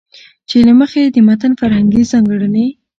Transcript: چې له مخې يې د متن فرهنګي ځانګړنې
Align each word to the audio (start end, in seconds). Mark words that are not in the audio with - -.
چې 0.49 0.55
له 0.67 0.73
مخې 0.79 0.99
يې 1.05 1.09
د 1.15 1.17
متن 1.27 1.51
فرهنګي 1.59 2.03
ځانګړنې 2.11 2.65